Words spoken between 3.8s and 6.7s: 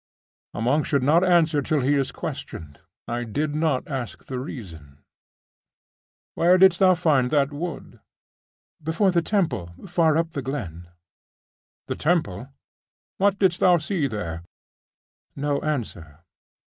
ask the reason. Where